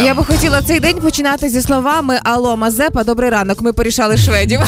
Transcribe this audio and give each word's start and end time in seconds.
Я 0.00 0.14
би 0.14 0.24
хотіла 0.24 0.62
цей 0.62 0.80
день 0.80 1.00
починати 1.00 1.48
зі 1.48 1.62
словами 1.62 2.20
Алло, 2.24 2.56
Мазепа, 2.56 3.04
добрий 3.04 3.30
ранок. 3.30 3.60
Ми 3.62 3.72
порішали 3.72 4.16
шведів. 4.16 4.60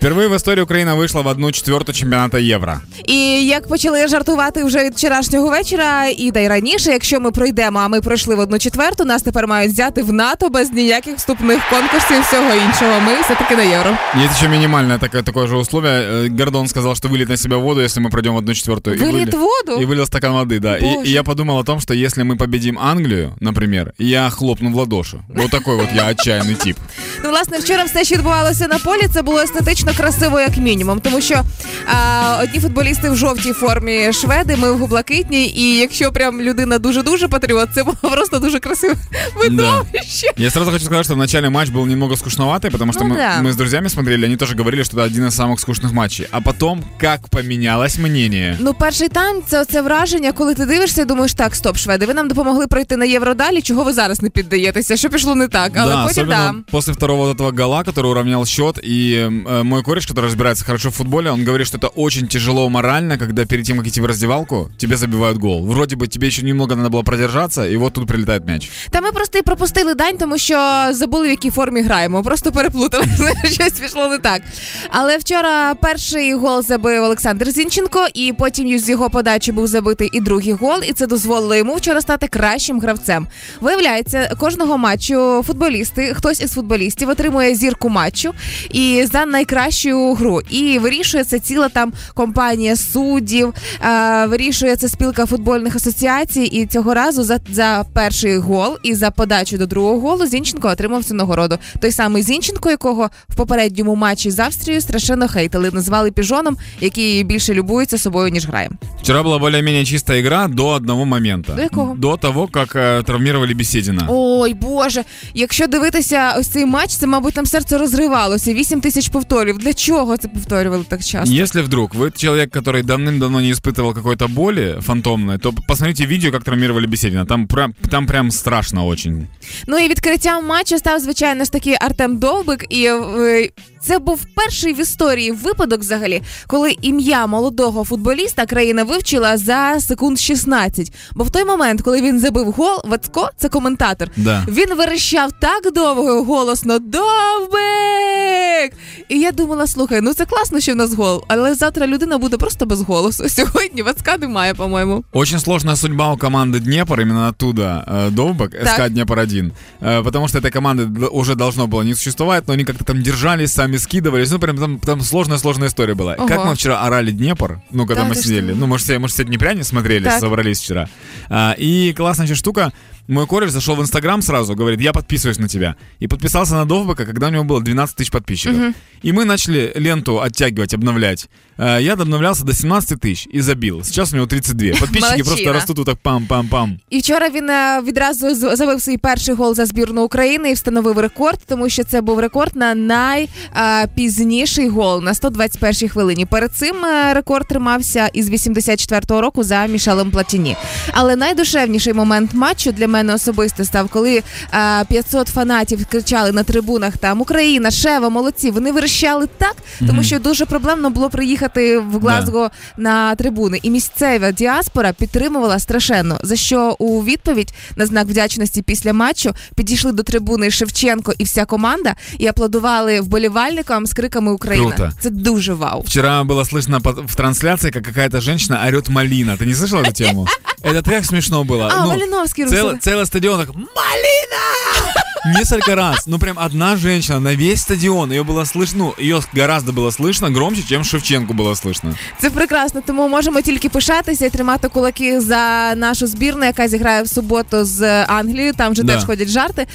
Впервые 0.00 0.28
в 0.28 0.36
історії 0.36 0.62
Україна 0.64 0.94
вийшла 0.94 1.20
в 1.20 1.26
одну 1.26 1.52
четверту 1.52 1.92
чемпіонату 1.92 2.38
Євро. 2.38 2.74
І 3.04 3.16
як 3.46 3.68
почали 3.68 4.08
жартувати 4.08 4.64
вже 4.64 4.84
від 4.84 4.94
вчорашнього 4.94 5.48
вечора, 5.50 6.06
і 6.18 6.30
да 6.30 6.40
й 6.40 6.48
раніше, 6.48 6.90
якщо 6.92 7.20
ми 7.20 7.30
пройдемо, 7.30 7.78
а 7.78 7.88
ми 7.88 8.00
пройшли 8.00 8.34
в 8.34 8.38
одну 8.38 8.58
четверту, 8.58 9.04
нас 9.04 9.22
тепер 9.22 9.46
мають 9.46 9.72
взяти 9.72 10.02
в 10.02 10.12
НАТО 10.12 10.48
без 10.48 10.72
ніяких 10.72 11.16
вступних 11.16 11.68
конкурсів 11.70 12.16
і 12.16 12.20
всього 12.20 12.54
іншого. 12.54 13.00
Ми 13.00 13.12
все 13.22 13.34
таки 13.34 13.56
на 13.56 13.62
євро. 13.62 13.90
Есть 14.24 14.36
еще 14.36 14.48
минимальное 14.48 14.98
такое, 14.98 15.22
такое 15.22 15.46
же 15.46 15.56
условие. 15.56 15.92
Э, 15.92 16.38
Гордон 16.38 16.68
сказал, 16.68 16.94
что 16.94 17.08
вылет 17.08 17.28
на 17.28 17.36
себя 17.36 17.56
воду, 17.56 17.80
если 17.80 18.02
мы 18.02 18.10
пройдем 18.10 18.34
в 18.34 18.38
одну 18.38 18.54
четвертую. 18.54 18.96
И 18.96 18.98
Виліт 18.98 19.34
вылил- 19.34 19.38
воду? 19.38 19.82
И 19.82 19.86
вылил 19.86 20.06
стакан 20.06 20.32
воды, 20.32 20.60
да. 20.60 20.76
И, 20.78 20.80
Боже. 20.80 21.08
и 21.10 21.12
я 21.12 21.22
подумал 21.22 21.58
о 21.58 21.64
том, 21.64 21.80
что 21.80 21.94
если 21.94 22.24
мы 22.24 22.36
победим 22.36 22.78
Англию, 22.78 23.32
например, 23.40 23.92
я 23.98 24.30
хлопну 24.30 24.70
в 24.70 24.76
ладоши. 24.76 25.16
Вот 25.28 25.50
такой 25.50 25.76
вот 25.76 25.88
я 25.94 26.06
отчаянный 26.08 26.54
тип. 26.64 26.76
Ну, 27.24 27.30
власне, 27.30 27.58
вчора 27.58 27.84
все, 27.84 28.04
що 28.04 28.14
відбувалося 28.14 28.66
на 28.68 28.78
полі, 28.78 29.08
це 29.14 29.22
було 29.22 29.40
естетично 29.40 29.89
красиво, 29.90 30.40
як 30.40 30.56
мінімум. 30.56 31.00
Тому 31.00 31.20
що 31.20 31.42
а, 31.86 32.40
одні 32.42 32.60
футболісти 32.60 33.10
в 33.10 33.16
жовтій 33.16 33.52
формі 33.52 34.12
шведи, 34.12 34.56
ми 34.56 34.72
в 34.72 34.88
блакитній, 34.88 35.46
і 35.46 35.76
якщо 35.76 36.12
прям 36.12 36.40
людина 36.40 36.78
дуже-дуже 36.78 37.28
патріот, 37.28 37.68
це 37.74 37.84
було 37.84 37.96
просто 38.02 38.38
дуже 38.38 38.58
красиве 38.58 38.94
видовище. 39.36 40.30
Я 40.36 40.50
сразу 40.50 40.70
хочу 40.70 40.84
сказать, 40.84 41.04
что 41.04 41.14
в 41.14 41.18
начале 41.18 41.50
матч 41.50 41.70
был 41.70 41.86
немного 41.86 42.16
скучноватый, 42.16 42.70
потому 42.70 42.92
что 42.92 43.04
Ну 43.04 43.10
мы, 43.10 43.16
да. 43.16 43.42
мы 43.42 43.50
с 43.50 43.56
друзьями 43.56 43.88
смотрели, 43.88 44.26
они 44.26 44.36
тоже 44.36 44.54
говорили, 44.56 44.82
что 44.82 44.96
это 44.96 45.06
один 45.06 45.26
из 45.26 45.34
самых 45.34 45.60
скучных 45.60 45.92
матчей. 45.92 46.26
А 46.30 46.40
потом, 46.40 46.84
как 47.00 47.28
поменялось 47.28 47.98
мнение. 47.98 48.56
Ну, 48.60 48.74
перший 48.74 49.08
тайм 49.08 49.42
це 49.46 49.64
це 49.64 49.82
враження, 49.82 50.32
коли 50.32 50.54
ти 50.54 50.66
дивишся 50.66 51.02
і 51.02 51.04
думаєш, 51.04 51.34
так, 51.34 51.54
стоп, 51.54 51.76
шведи, 51.76 52.06
ви 52.06 52.14
нам 52.14 52.28
допомогли 52.28 52.66
пройти 52.66 52.96
на 52.96 53.04
євро 53.04 53.34
далі. 53.34 53.62
Чого 53.62 53.84
ви 53.84 53.92
зараз 53.92 54.22
не 54.22 54.30
піддаєтеся? 54.30 54.96
Що 54.96 55.10
пішло 55.10 55.34
не 55.34 55.48
так? 55.48 55.72
Але 55.76 55.92
да, 55.92 56.06
потім 56.06 56.22
особенно 56.22 56.52
да. 56.52 56.72
после 56.72 56.92
второго 56.94 57.24
вот 57.26 57.40
этого 57.40 57.62
гола, 57.62 57.82
который 57.82 58.10
уравнял 58.10 58.46
счет, 58.46 58.78
и 58.84 59.28
э, 59.46 59.62
мой 59.62 59.79
кореш, 59.84 60.06
который 60.06 60.26
разбирается 60.26 60.64
хорошо 60.64 60.90
в 60.90 60.94
футболе, 60.94 61.30
он 61.30 61.44
говорит, 61.44 61.66
что 61.66 61.78
это 61.78 61.88
очень 61.88 62.28
тяжело 62.28 62.68
морально, 62.68 63.18
когда 63.18 63.44
перед 63.44 63.66
тем, 63.66 63.78
как 63.78 63.86
идти 63.86 64.00
в 64.00 64.06
раздевалку, 64.06 64.70
тебе 64.78 64.96
забивают 64.96 65.38
гол. 65.38 65.66
Вроде 65.66 65.96
бы 65.96 66.08
тебе 66.08 66.26
еще 66.26 66.42
немного 66.42 66.76
надо 66.76 66.88
было 66.88 67.02
продержаться, 67.02 67.66
и 67.66 67.76
вот 67.76 67.92
тут 67.92 68.08
прилетает 68.08 68.46
мяч. 68.46 68.70
Та 68.90 69.00
ми 69.00 69.12
просто 69.12 69.38
і 69.38 69.42
пропустили 69.42 69.94
дань, 69.94 70.18
тому 70.18 70.38
що 70.38 70.86
забули, 70.90 71.26
в 71.26 71.30
якій 71.30 71.50
формі 71.50 71.82
граємо. 71.82 72.22
Просто 72.22 72.52
переплутали. 72.52 73.04
Щось 73.44 73.72
пішло 73.72 74.08
не 74.08 74.18
так. 74.18 74.42
Але 74.90 75.18
вчора 75.18 75.74
перший 75.74 76.34
гол 76.34 76.62
забив 76.62 77.02
Олександр 77.04 77.50
Зінченко, 77.50 78.06
і 78.14 78.32
потім 78.38 78.78
з 78.78 78.88
його 78.88 79.10
подачі 79.10 79.52
був 79.52 79.66
забитий 79.66 80.10
і 80.12 80.20
другий 80.20 80.52
гол, 80.52 80.80
і 80.88 80.92
це 80.92 81.06
дозволило 81.06 81.54
йому 81.54 81.74
вчора 81.74 82.00
стати 82.00 82.28
кращим 82.28 82.80
гравцем. 82.80 83.26
Виявляється, 83.60 84.36
кожного 84.38 84.78
матчу 84.78 85.44
футболісти, 85.46 86.14
хтось 86.14 86.40
із 86.40 86.52
футболістів 86.52 87.08
отримує 87.08 87.54
зірку 87.54 87.88
матчу 87.88 88.34
і 88.70 89.04
за 89.12 89.26
найкращу 89.71 90.13
гру. 90.13 90.41
І 90.49 90.79
вирішує 90.79 91.23
це 91.23 91.39
ціла 91.39 91.69
там 91.69 91.93
компанія 92.13 92.75
суддів, 92.75 93.53
е, 93.81 94.25
вирішує 94.25 94.75
це 94.75 94.89
спілка 94.89 95.25
футбольних 95.25 95.75
асоціацій. 95.75 96.41
І 96.41 96.65
цього 96.65 96.93
разу 96.93 97.23
за, 97.23 97.39
за 97.49 97.85
перший 97.93 98.37
гол 98.37 98.77
і 98.83 98.95
за 98.95 99.11
подачу 99.11 99.57
до 99.57 99.65
другого 99.65 99.99
голу 99.99 100.25
Зінченко 100.25 100.67
отримав 100.67 101.03
цю 101.03 101.13
нагороду. 101.13 101.57
Той 101.79 101.91
самий 101.91 102.23
Зінченко, 102.23 102.69
якого 102.69 103.09
в 103.29 103.35
попередньому 103.35 103.95
матчі 103.95 104.31
з 104.31 104.39
Австрією 104.39 104.81
страшенно 104.81 105.27
хейтили, 105.27 105.71
назвали 105.73 106.11
піжоном, 106.11 106.57
який 106.81 107.23
більше 107.23 107.53
любується 107.53 107.97
собою 107.97 108.29
ніж 108.29 108.47
грає. 108.47 108.69
Вчера 109.01 109.23
была 109.23 109.39
более-менее 109.39 109.85
чистая 109.85 110.19
игра 110.19 110.47
до 110.47 110.67
одного 110.67 111.05
момента. 111.05 111.53
До 111.53 111.61
якого? 111.61 111.95
До 111.95 112.17
того, 112.17 112.47
как 112.47 112.75
э, 112.75 113.03
травмировали 113.03 113.53
Беседина. 113.53 114.05
Ой, 114.09 114.53
Боже, 114.53 115.03
якщо 115.33 115.67
дивитися 115.67 116.35
ось 116.39 116.47
цей 116.47 116.65
матч, 116.65 116.95
це 116.95 117.07
мабуть 117.07 117.33
там 117.33 117.45
серце 117.45 117.77
розривалося. 117.77 118.53
Вісім 118.53 118.81
тисяч 118.81 119.09
повторів 119.09 119.57
Для 119.60 119.74
чого 119.74 120.16
це 120.16 120.28
повторювали 120.28 120.84
так 120.88 121.04
часто? 121.04 121.34
Если 121.34 121.62
вдруг 121.62 121.94
вы 121.94 122.10
человек, 122.16 122.56
который 122.56 122.82
давным-давно 122.82 123.40
не 123.40 123.52
испытывал 123.52 123.94
какой-то 123.94 124.28
боли 124.28 124.78
фантомной, 124.80 125.38
то 125.38 125.52
посмотрите 125.68 126.06
видео, 126.06 126.32
как 126.32 126.44
травмировали 126.44 126.86
Беседина. 126.86 127.26
Там 127.26 127.46
прям, 127.46 127.74
там 127.90 128.06
прям 128.06 128.30
страшно 128.30 128.86
очень. 128.86 129.26
Ну 129.66 129.78
і 129.78 129.88
відкриттям 129.88 130.46
матчу 130.46 130.78
став 130.78 131.00
звичайно 131.00 131.44
ж 131.44 131.52
таки 131.52 131.76
Артем 131.80 132.18
Довбик, 132.18 132.66
і 132.70 132.84
е, 132.86 133.50
це 133.80 133.98
був 133.98 134.24
перший 134.34 134.72
в 134.72 134.80
історії 134.80 135.30
випадок, 135.30 135.80
взагалі, 135.80 136.22
коли 136.46 136.76
ім'я 136.82 137.26
молодого 137.26 137.84
футболіста 137.84 138.46
країна 138.46 138.84
вивчила 138.84 139.36
за 139.36 139.80
секунд 139.80 140.18
16. 140.20 140.92
Бо 141.14 141.24
в 141.24 141.30
той 141.30 141.44
момент, 141.44 141.82
коли 141.82 142.02
він 142.02 142.20
забив 142.20 142.50
гол, 142.52 142.80
Вацко, 142.84 143.30
це 143.36 143.48
коментатор. 143.48 144.08
Да. 144.16 144.46
Він 144.48 144.74
верещав 144.74 145.32
так 145.40 145.72
довго 145.72 146.18
і 146.18 146.24
голосно 146.24 146.78
Довбик! 146.78 148.72
І 149.10 149.18
я 149.20 149.32
думала, 149.32 149.66
слухай, 149.66 150.00
ну 150.00 150.14
це 150.14 150.24
класно, 150.26 150.60
що 150.60 150.72
в 150.72 150.76
нас 150.76 150.94
гол, 150.94 151.24
але 151.28 151.54
завтра 151.54 151.86
людина 151.86 152.18
буде 152.18 152.36
просто 152.36 152.66
без 152.66 152.80
голосу. 152.82 153.28
Сьогодні 153.28 153.82
Вацка 153.82 154.16
немає, 154.18 154.54
по-моєму. 154.54 155.04
Очень 155.12 155.38
сложная 155.38 155.76
судьба 155.76 156.12
у 156.12 156.16
команды 156.16 156.60
Днепр, 156.60 157.00
именно 157.00 157.28
оттуда 157.28 157.84
э, 157.88 158.10
Довбок, 158.10 158.50
СК 158.54 158.76
Так. 158.76 158.92
Днепр-1. 158.92 159.50
Э, 159.80 160.02
потому 160.04 160.28
что 160.28 160.38
этой 160.38 160.50
команды 160.50 160.86
д- 160.86 161.06
уже 161.06 161.34
должно 161.34 161.66
было 161.66 161.82
не 161.84 161.94
существовать, 161.94 162.48
но 162.48 162.54
они 162.54 162.64
как-то 162.64 162.84
там 162.84 163.02
держались, 163.02 163.52
сами 163.52 163.76
скидывались. 163.76 164.30
Ну, 164.32 164.38
прям 164.38 164.58
там, 164.58 164.78
там 164.78 165.00
сложная-сложная 165.00 165.68
история 165.68 165.94
была. 165.94 166.14
Ого. 166.14 166.28
Как 166.28 166.44
мы 166.46 166.54
вчера 166.54 166.86
орали 166.86 167.10
Днепр, 167.12 167.60
ну, 167.72 167.86
когда 167.86 168.02
Да 168.02 168.08
мы 168.08 168.14
ты 168.14 168.22
сидели. 168.22 168.50
что? 168.50 168.60
Ну, 168.60 168.66
может, 168.66 168.84
все, 168.86 168.98
может, 168.98 169.14
все 169.14 169.24
Днепряне 169.24 169.64
смотрели, 169.64 170.04
Так. 170.04 170.20
собрались 170.20 170.60
вчера. 170.60 170.88
А, 171.28 171.54
и 171.58 171.92
классная 171.96 172.26
еще 172.26 172.34
штука. 172.36 172.72
Мой 173.08 173.26
кореш 173.26 173.50
зашел 173.50 173.76
в 173.76 173.80
Инстаграм 173.80 174.22
сразу, 174.22 174.54
говорит, 174.56 174.80
я 174.80 174.92
подписываюсь 174.92 175.38
на 175.38 175.48
тебя. 175.48 175.74
И 176.00 176.08
подписался 176.08 176.54
на 176.54 176.64
Довбека, 176.64 177.06
когда 177.06 177.26
у 177.28 177.30
него 177.30 177.44
было 177.44 177.60
12 177.62 177.96
тысяч 177.96 178.10
подписчиков. 178.10 178.56
И 179.01 179.11
мы 179.11 179.25
начали 179.25 179.71
ленту 179.75 180.21
оттягивать, 180.21 180.73
обновлять. 180.73 181.27
Э, 181.61 181.79
Я 181.81 181.93
обновлялся 181.93 182.43
до 182.43 182.53
17 182.53 182.99
тысяч 182.99 183.27
и 183.31 183.39
забил. 183.39 183.83
Сейчас 183.83 184.11
у 184.13 184.15
него 184.15 184.25
32. 184.27 184.79
Подписчики 184.79 185.23
просто 185.23 185.53
растут 185.53 185.77
вот 185.77 185.85
так 185.85 185.97
пам-пам-пам. 186.03 186.77
І 186.89 186.99
вчора 186.99 187.29
він 187.29 187.49
е, 187.49 187.81
відразу 187.85 188.35
забив 188.55 188.81
свій 188.81 188.97
перший 188.97 189.35
гол 189.35 189.55
за 189.55 189.65
збірну 189.65 190.03
України 190.03 190.49
і 190.49 190.53
встановив 190.53 190.99
рекорд, 190.99 191.39
тому 191.47 191.69
що 191.69 191.83
це 191.83 192.01
був 192.01 192.19
рекорд 192.19 192.55
на 192.55 192.75
найпізніший 192.75 194.69
гол 194.69 195.03
на 195.03 195.13
121-й 195.13 195.89
хвилині. 195.89 196.25
Перед 196.25 196.51
цим 196.51 196.85
е, 196.85 197.13
рекорд 197.13 197.47
тримався 197.47 198.09
із 198.13 198.29
84-го 198.29 199.21
року 199.21 199.43
за 199.43 199.65
Мішелем 199.65 200.11
Платіні. 200.11 200.55
Але 200.91 201.15
найдушевніший 201.15 201.93
момент 201.93 202.33
матчу 202.33 202.71
для 202.71 202.87
мене 202.87 203.13
особисто 203.13 203.65
став, 203.65 203.89
коли 203.89 204.23
е, 204.53 204.85
500 204.89 205.27
фанатів 205.27 205.85
кричали 205.85 206.31
на 206.31 206.43
трибунах 206.43 206.97
там 206.97 207.21
Україна, 207.21 207.71
Шева, 207.71 208.09
молодці. 208.09 208.51
Вони 208.51 208.71
верещали 208.71 209.27
так, 209.37 209.55
тому 209.87 210.03
що 210.03 210.19
дуже 210.19 210.45
проблемно 210.45 210.89
було 210.89 211.09
приїхати 211.09 211.50
в 211.50 211.98
Глазго 212.00 212.50
на 212.76 213.14
трибуни. 213.14 213.60
І 213.62 213.70
місцева 213.70 214.32
діаспора 214.32 214.92
підтримувала 214.92 215.58
страшенно. 215.58 216.18
За 216.22 216.36
що 216.36 216.76
у 216.78 217.04
відповідь 217.04 217.54
на 217.76 217.86
знак 217.86 218.06
вдячності 218.06 218.62
після 218.62 218.92
матчу 218.92 219.34
підійшли 219.54 219.92
до 219.92 220.02
трибуни 220.02 220.50
Шевченко 220.50 221.12
і 221.18 221.24
вся 221.24 221.44
команда 221.44 221.94
і 222.18 222.26
аплодували 222.26 223.00
вболівальникам 223.00 223.86
з 223.86 223.92
криками 223.92 224.32
Україна. 224.32 224.70
Круто. 224.72 224.92
Це 225.00 225.10
дуже 225.10 225.54
вау. 225.54 225.82
Вчера 225.86 226.22
было 226.22 226.52
слышно 226.52 226.80
по- 226.80 227.02
в 227.06 227.14
трансляции, 227.14 227.70
как 227.70 227.82
какая-то 227.84 228.20
женщина 228.20 228.64
орет 228.68 228.88
«Малина». 228.88 229.32
Ты 229.36 229.46
не 229.46 229.54
слышала 229.54 229.82
эту 229.82 229.92
тему? 229.92 230.26
Это 230.62 230.82
так 230.82 231.04
смешно 231.04 231.44
было. 231.44 231.68
А, 231.72 231.82
Ну, 231.84 231.88
Малиновский 231.88 232.44
цел- 232.46 232.70
русский. 232.72 232.90
Целый 232.90 233.06
стадион 233.06 233.38
так 233.46 233.54
«Малина!» 233.54 235.38
Несколько 235.38 235.74
раз. 235.74 236.06
Ну, 236.06 236.18
прям 236.18 236.38
одна 236.38 236.76
женщина 236.76 237.18
на 237.20 237.34
весь 237.34 237.60
стадион. 237.62 238.12
Ее 238.12 238.22
было 238.22 238.44
слышно, 238.44 238.74
ну, 238.76 238.94
ее 238.98 239.20
гораздо 239.32 239.72
было 239.72 239.90
слышно 239.90 240.30
громче, 240.32 240.62
чем 240.68 240.84
Шевченко 240.84 241.32
было 241.34 241.50
слышно. 241.54 241.94
Це 242.20 242.30
прекрасно, 242.30 242.82
тому 242.86 243.08
можемо 243.08 243.40
тільки 243.40 243.68
пишатися 243.68 244.26
і 244.26 244.30
тримати 244.30 244.68
кулаки 244.68 245.20
за 245.20 245.74
нашу 245.76 246.06
збірну, 246.06 246.44
яка 246.44 246.68
зіграє 246.68 247.02
в 247.02 247.08
суботу 247.08 247.64
з 247.64 248.04
Англією. 248.04 248.52
Там 248.52 248.72
вже 248.72 248.82
Да. 248.82 248.94
теж 248.94 249.04
ходять 249.04 249.28
жарти. 249.28 249.66